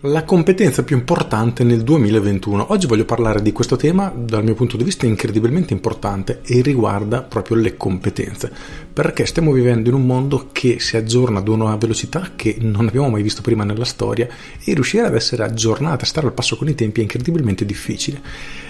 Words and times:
La 0.00 0.24
competenza 0.24 0.84
più 0.84 0.94
importante 0.94 1.64
nel 1.64 1.82
2021. 1.82 2.70
Oggi 2.70 2.86
voglio 2.86 3.06
parlare 3.06 3.40
di 3.40 3.50
questo 3.50 3.76
tema 3.76 4.12
dal 4.14 4.44
mio 4.44 4.52
punto 4.52 4.76
di 4.76 4.84
vista 4.84 5.06
incredibilmente 5.06 5.72
importante 5.72 6.42
e 6.44 6.60
riguarda 6.60 7.22
proprio 7.22 7.56
le 7.56 7.78
competenze, 7.78 8.52
perché 8.92 9.24
stiamo 9.24 9.52
vivendo 9.52 9.88
in 9.88 9.94
un 9.94 10.04
mondo 10.04 10.50
che 10.52 10.80
si 10.80 10.98
aggiorna 10.98 11.38
ad 11.38 11.48
una 11.48 11.74
velocità 11.76 12.32
che 12.36 12.58
non 12.60 12.88
abbiamo 12.88 13.08
mai 13.08 13.22
visto 13.22 13.40
prima 13.40 13.64
nella 13.64 13.86
storia 13.86 14.28
e 14.62 14.74
riuscire 14.74 15.06
ad 15.06 15.14
essere 15.14 15.44
aggiornata, 15.44 16.04
stare 16.04 16.26
al 16.26 16.34
passo 16.34 16.56
con 16.56 16.68
i 16.68 16.74
tempi 16.74 17.00
è 17.00 17.02
incredibilmente 17.02 17.64
difficile. 17.64 18.20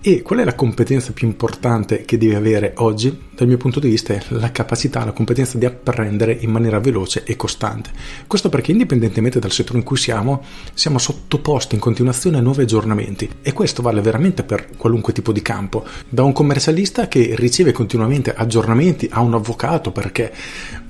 E 0.00 0.22
qual 0.22 0.38
è 0.38 0.44
la 0.44 0.54
competenza 0.54 1.12
più 1.12 1.26
importante 1.26 2.04
che 2.04 2.18
devi 2.18 2.36
avere 2.36 2.74
oggi? 2.76 3.26
Dal 3.34 3.48
mio 3.48 3.56
punto 3.56 3.80
di 3.80 3.88
vista 3.88 4.14
è 4.14 4.22
la 4.28 4.52
capacità, 4.52 5.04
la 5.04 5.10
competenza 5.10 5.58
di 5.58 5.64
apprendere 5.64 6.36
in 6.40 6.50
maniera 6.50 6.78
veloce 6.78 7.24
e 7.24 7.34
costante. 7.34 7.90
Questo 8.28 8.48
perché 8.48 8.70
indipendentemente 8.70 9.40
dal 9.40 9.50
settore 9.50 9.78
in 9.78 9.84
cui 9.84 9.96
siamo, 9.96 10.44
siamo 10.72 10.98
sottoposti 11.18 11.74
in 11.74 11.80
continuazione 11.80 12.38
a 12.38 12.40
nuovi 12.40 12.62
aggiornamenti 12.62 13.28
e 13.42 13.52
questo 13.52 13.82
vale 13.82 14.00
veramente 14.00 14.44
per 14.44 14.68
qualunque 14.76 15.12
tipo 15.12 15.32
di 15.32 15.42
campo. 15.42 15.84
Da 16.08 16.22
un 16.22 16.32
commercialista 16.32 17.08
che 17.08 17.34
riceve 17.36 17.72
continuamente 17.72 18.32
aggiornamenti 18.32 19.08
a 19.10 19.20
un 19.20 19.34
avvocato 19.34 19.90
perché 19.90 20.32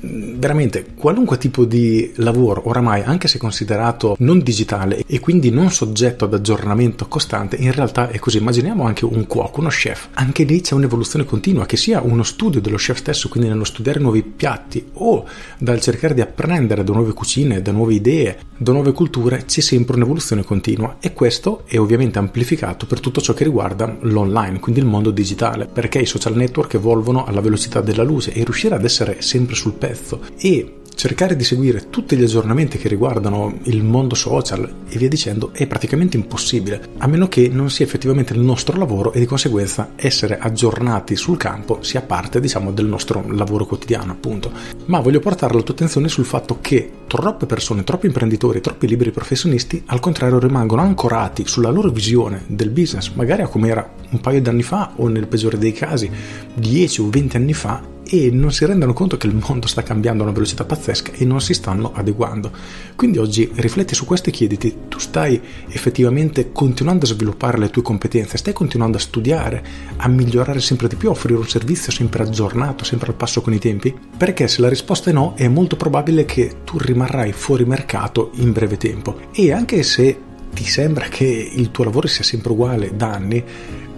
veramente 0.01 0.87
qualunque 0.95 1.39
tipo 1.39 1.65
di 1.65 2.13
lavoro 2.17 2.69
oramai, 2.69 3.03
anche 3.03 3.27
se 3.27 3.39
considerato 3.39 4.15
non 4.21 4.41
digitale 4.41 5.03
e 5.07 5.19
quindi 5.19 5.51
non 5.51 5.71
soggetto 5.71 6.27
ad 6.27 6.35
aggiornamento 6.35 7.09
costante, 7.09 7.57
in 7.57 7.73
realtà 7.73 8.09
è 8.09 8.19
così. 8.19 8.39
Immaginiamo 8.39 8.85
anche 8.85 9.05
un 9.05 9.27
cuoco, 9.27 9.61
uno 9.61 9.71
chef. 9.71 10.09
Anche 10.15 10.45
lì 10.45 10.61
c'è 10.61 10.75
un'evoluzione 10.75 11.25
continua, 11.25 11.67
che 11.67 11.77
sia 11.77 12.01
uno 12.01 12.23
studio 12.23 12.61
dello 12.61 12.77
chef 12.77 12.99
stesso, 12.99 13.29
quindi 13.29 13.49
nello 13.49 13.65
studiare 13.65 13.99
nuovi 13.99 14.23
piatti 14.23 14.91
o 14.95 15.27
dal 15.59 15.81
cercare 15.81 16.15
di 16.15 16.21
apprendere 16.21 16.85
da 16.85 16.93
nuove 16.93 17.13
cucine, 17.13 17.63
da 17.63 17.73
nuove 17.73 17.95
idee, 17.95 18.39
da 18.57 18.73
nuove 18.73 18.93
culture, 18.93 19.45
c'è 19.47 19.61
sempre 19.61 19.97
un'evoluzione 19.97 20.08
continua 20.45 20.97
e 21.01 21.13
questo 21.13 21.63
è 21.67 21.79
ovviamente 21.79 22.19
amplificato 22.19 22.87
per 22.87 23.01
tutto 23.01 23.21
ciò 23.21 23.35
che 23.35 23.45
riguarda 23.45 23.97
l'online, 24.01 24.61
quindi 24.61 24.81
il 24.81 24.87
mondo 24.87 25.11
digitale, 25.11 25.67
perché 25.67 25.99
i 25.99 26.07
social 26.07 26.35
network 26.35 26.75
evolvono 26.75 27.25
alla 27.25 27.41
velocità 27.41 27.81
della 27.81 28.03
luce 28.03 28.33
e 28.33 28.45
riuscire 28.45 28.75
ad 28.75 28.85
essere 28.85 29.21
sempre 29.21 29.55
sul 29.55 29.73
pezzo. 29.73 30.21
E 30.39 30.78
cercare 30.99 31.37
di 31.37 31.45
seguire 31.45 31.91
tutti 31.91 32.17
gli 32.17 32.25
aggiornamenti 32.25 32.77
che 32.77 32.89
riguardano 32.89 33.57
il 33.65 33.85
mondo 33.85 34.17
social 34.17 34.69
e 34.89 34.99
via 34.99 35.09
dicendo 35.09 35.53
è 35.53 35.65
praticamente 35.69 36.17
impossibile, 36.17 36.89
a 36.99 37.07
meno 37.07 37.29
che 37.29 37.49
non 37.49 37.71
sia 37.71 37.85
effettivamente 37.85 38.33
il 38.33 38.41
nostro 38.41 38.77
lavoro 38.77 39.13
e 39.13 39.21
di 39.21 39.25
conseguenza 39.25 39.93
essere 39.95 40.39
aggiornati 40.41 41.15
sul 41.15 41.37
campo 41.37 41.85
sia 41.85 42.03
parte, 42.03 42.41
diciamo, 42.41 42.73
del 42.73 42.87
nostro 42.87 43.25
lavoro 43.31 43.65
quotidiano, 43.65 44.11
appunto. 44.11 44.51
Ma 44.87 44.99
voglio 44.99 45.21
portare 45.21 45.55
la 45.55 45.63
tua 45.63 45.73
attenzione 45.73 46.09
sul 46.09 46.25
fatto 46.25 46.59
che 46.61 46.91
troppe 47.07 47.47
persone, 47.47 47.85
troppi 47.85 48.07
imprenditori, 48.07 48.61
troppi 48.61 48.89
liberi 48.89 49.13
professionisti, 49.13 49.81
al 49.87 50.01
contrario, 50.01 50.41
rimangono 50.41 50.83
ancorati 50.83 51.47
sulla 51.47 51.71
loro 51.71 51.91
visione 51.91 52.43
del 52.49 52.71
business, 52.71 53.13
magari 53.15 53.43
a 53.43 53.47
come 53.47 53.69
era 53.69 53.89
un 54.11 54.21
paio 54.21 54.41
di 54.41 54.49
anni 54.49 54.65
fa 54.65 54.95
o 54.97 55.07
nel 55.07 55.29
peggiore 55.29 55.59
dei 55.59 55.73
casi 55.73 56.11
10 56.55 57.01
o 57.03 57.09
20 57.09 57.37
anni 57.37 57.55
fa 57.55 57.97
e 58.09 58.31
non 58.31 58.51
si 58.53 58.65
rendono 58.65 58.95
conto 58.95 59.19
che 59.19 59.27
il 59.27 59.35
mondo 59.35 59.67
sta 59.67 59.83
cambiando 59.83 60.23
a 60.23 60.27
una 60.27 60.35
velocità 60.35 60.65
pazzesca 60.65 61.13
e 61.13 61.25
non 61.25 61.41
si 61.41 61.53
stanno 61.53 61.93
adeguando. 61.95 62.51
Quindi 62.97 63.19
oggi 63.19 63.51
rifletti 63.57 63.95
su 63.95 64.07
questo 64.07 64.31
e 64.31 64.33
chiediti, 64.33 64.75
tu 64.89 64.99
stai 64.99 65.41
effettivamente 65.69 66.51
continuando 66.53 67.05
a 67.05 67.09
sviluppare 67.09 67.59
le 67.59 67.71
tue 67.71 67.83
competenze, 67.83 68.39
stai 68.39 68.55
continuando 68.55 68.97
a 68.97 69.01
studiare, 69.01 69.65
a 69.97 70.09
migliorare 70.09 70.61
sempre 70.61 70.89
di 70.89 70.97
più, 70.97 71.09
a 71.09 71.13
offrire 71.13 71.39
un 71.39 71.49
servizio 71.49 71.93
sempre 71.93 72.23
aggiornato, 72.23 72.85
sempre 72.85 73.09
al 73.09 73.15
passo 73.15 73.43
con 73.43 73.53
i 73.53 73.59
tempi? 73.59 73.95
Perché 74.17 74.49
se 74.49 74.63
la 74.63 74.69
risposta 74.69 75.11
è 75.11 75.13
no, 75.13 75.35
è 75.37 75.47
molto 75.49 75.77
probabile 75.77 76.25
che 76.25 76.63
tu 76.65 76.79
rimarrai 76.79 77.33
fuori 77.33 77.65
mercato 77.65 78.31
in 78.37 78.53
breve 78.53 78.79
tempo. 78.79 79.21
E 79.33 79.53
anche 79.53 79.83
se 79.83 80.19
ti 80.55 80.65
sembra 80.65 81.07
che 81.09 81.25
il 81.25 81.71
tuo 81.71 81.85
lavoro 81.85 82.07
sia 82.07 82.25
sempre 82.25 82.53
uguale 82.53 82.97
da 82.97 83.13
anni, 83.13 83.45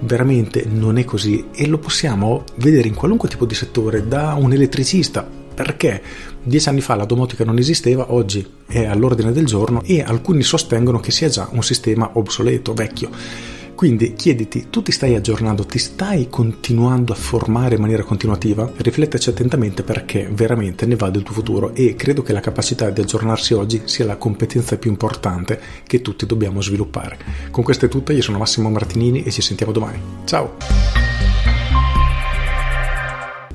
veramente 0.00 0.64
non 0.68 0.98
è 0.98 1.04
così 1.04 1.46
e 1.52 1.66
lo 1.66 1.78
possiamo 1.78 2.44
vedere 2.56 2.88
in 2.88 2.94
qualunque 2.94 3.28
tipo 3.28 3.46
di 3.46 3.54
settore, 3.54 4.06
da 4.06 4.34
un 4.34 4.52
elettricista, 4.52 5.26
perché 5.54 6.02
dieci 6.42 6.68
anni 6.68 6.80
fa 6.80 6.94
la 6.94 7.04
domotica 7.04 7.44
non 7.44 7.58
esisteva, 7.58 8.12
oggi 8.12 8.46
è 8.66 8.84
all'ordine 8.84 9.32
del 9.32 9.46
giorno 9.46 9.82
e 9.84 10.02
alcuni 10.02 10.42
sostengono 10.42 11.00
che 11.00 11.10
sia 11.10 11.28
già 11.28 11.48
un 11.52 11.62
sistema 11.62 12.10
obsoleto, 12.14 12.72
vecchio. 12.72 13.10
Quindi 13.80 14.12
chiediti, 14.12 14.66
tu 14.68 14.82
ti 14.82 14.92
stai 14.92 15.14
aggiornando, 15.14 15.64
ti 15.64 15.78
stai 15.78 16.28
continuando 16.28 17.14
a 17.14 17.16
formare 17.16 17.76
in 17.76 17.80
maniera 17.80 18.04
continuativa? 18.04 18.70
Rifletteci 18.76 19.30
attentamente 19.30 19.82
perché 19.82 20.28
veramente 20.30 20.84
ne 20.84 20.96
va 20.96 21.08
del 21.08 21.22
tuo 21.22 21.32
futuro 21.32 21.74
e 21.74 21.94
credo 21.96 22.20
che 22.22 22.34
la 22.34 22.40
capacità 22.40 22.90
di 22.90 23.00
aggiornarsi 23.00 23.54
oggi 23.54 23.80
sia 23.86 24.04
la 24.04 24.18
competenza 24.18 24.76
più 24.76 24.90
importante 24.90 25.58
che 25.86 26.02
tutti 26.02 26.26
dobbiamo 26.26 26.60
sviluppare. 26.60 27.16
Con 27.50 27.64
questo 27.64 27.86
è 27.86 27.88
tutto, 27.88 28.12
io 28.12 28.20
sono 28.20 28.36
Massimo 28.36 28.68
Martinini 28.68 29.22
e 29.22 29.30
ci 29.30 29.40
sentiamo 29.40 29.72
domani. 29.72 29.98
Ciao! 30.26 30.99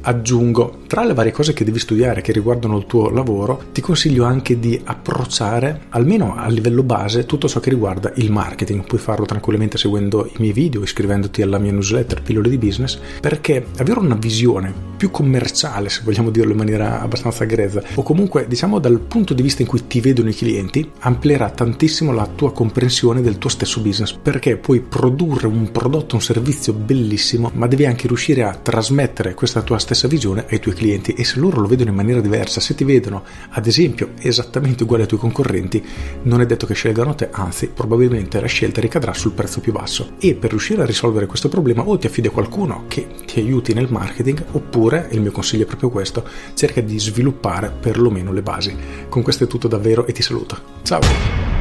Aggiungo, 0.06 0.82
tra 0.88 1.04
le 1.04 1.14
varie 1.14 1.32
cose 1.32 1.54
che 1.54 1.64
devi 1.64 1.80
studiare 1.80 2.22
che 2.22 2.32
riguardano 2.32 2.78
il 2.78 2.86
tuo 2.86 3.10
lavoro, 3.10 3.66
ti 3.72 3.82
consiglio 3.82 4.24
anche 4.24 4.60
di 4.60 4.80
approcciare, 4.84 5.82
almeno 5.90 6.36
a 6.36 6.48
livello 6.48 6.84
base, 6.84 7.26
tutto 7.26 7.48
ciò 7.48 7.60
che 7.60 7.70
riguarda 7.70 8.12
il 8.16 8.32
marketing. 8.32 8.86
Puoi 8.86 9.00
farlo 9.00 9.26
tranquillamente 9.26 9.78
seguendo 9.78 10.26
i 10.26 10.36
miei 10.40 10.54
video, 10.54 10.84
iscrivendoti 10.84 11.42
alla 11.42 11.58
mia 11.58 11.72
newsletter 11.72 12.22
Pillole 12.22 12.50
di 12.50 12.58
Business, 12.58 13.00
perché 13.20 13.66
avere 13.78 14.00
una 14.00 14.16
visione 14.16 14.94
più 14.96 15.12
commerciale, 15.12 15.90
se 15.90 16.02
vogliamo 16.04 16.30
dirlo 16.30 16.52
in 16.52 16.58
maniera 16.58 17.02
abbastanza 17.02 17.46
grezza, 17.46 17.84
o 17.96 18.04
comunque 18.04 18.48
diciamo 18.48 18.80
dal 18.80 19.00
punto 19.00 19.34
di 19.34 19.42
vista 19.42 19.62
in 19.62 19.68
cui 19.68 19.88
ti 19.88 20.00
vedono 20.00 20.30
i 20.30 20.36
clienti, 20.36 20.90
amplierà 21.00 21.50
tantissimo 21.50 22.12
la 22.12 22.28
tua 22.28 22.52
comprensione 22.52 23.22
del 23.22 23.38
tuo 23.38 23.50
stesso 23.50 23.82
business, 23.82 24.14
perché 24.14 24.58
puoi 24.58 24.82
produrre 24.82 25.48
un 25.48 25.72
prodotto, 25.72 26.16
un 26.16 26.22
servizio 26.22 26.74
bellissimo, 26.74 27.52
ma 27.54 27.68
devi 27.68 27.86
anche 27.86 28.08
riuscire 28.08 28.44
a 28.44 28.56
trasmettere 28.56 29.34
questa 29.34 29.62
tua 29.62 29.80
stessa 29.80 30.08
visione 30.08 30.46
ai 30.50 30.60
tuoi 30.60 30.76
clienti. 30.76 31.14
E 31.14 31.24
se 31.24 31.40
loro 31.40 31.62
lo 31.62 31.68
vedono 31.68 31.90
in 31.90 31.96
maniera 31.96 32.22
diversa, 32.22 32.60
se 32.60 32.76
ti 32.76 32.84
vedono 32.84 33.24
ad 33.50 33.68
esempio 33.68 34.12
esattamente 34.20 34.84
uguale 34.84 35.04
ai 35.04 35.08
tuoi 35.08 35.20
concorrenti, 35.20 35.84
non 36.24 36.42
è 36.42 36.46
detto 36.46 36.66
che 36.66 36.74
scelgano 36.74 37.16
te, 37.16 37.30
anzi 37.32 37.68
probabilmente 37.68 38.40
la 38.40 38.48
scelta 38.48 38.82
ricadrà 38.82 39.14
sul 39.14 39.34
prezzo 39.34 39.60
più 39.60 39.72
basso. 39.72 40.14
E 40.20 40.36
per 40.36 40.50
riuscire 40.52 40.82
a 40.82 40.86
risolvere 40.86 41.26
questo 41.26 41.50
problema 41.50 41.88
o 41.88 41.98
ti 41.98 42.08
affidi 42.08 42.28
a 42.28 42.32
qualcuno 42.32 42.86
che 42.88 43.08
ti 43.26 43.40
aiuti 43.40 43.74
nel 43.74 43.88
marketing 43.90 44.44
oppure, 44.86 45.08
il 45.12 45.22
mio 45.22 45.32
consiglio 45.32 45.64
è 45.64 45.68
proprio 45.68 45.90
questo, 45.90 46.24
cerca 46.54 46.82
di 46.82 47.00
sviluppare 47.00 47.72
perlomeno 47.72 48.32
le 48.32 48.42
basi. 48.42 48.76
Con 49.10 49.24
questo 49.24 49.46
è 49.46 49.48
tutto 49.48 49.68
davvero 49.68 50.06
e 50.06 50.12
ti 50.12 50.22
saluto. 50.22 50.58
Ciao! 50.84 51.55